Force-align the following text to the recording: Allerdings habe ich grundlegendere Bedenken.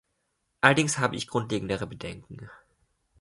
Allerdings 0.61 0.97
habe 0.97 1.15
ich 1.15 1.27
grundlegendere 1.27 1.85
Bedenken. 1.85 2.49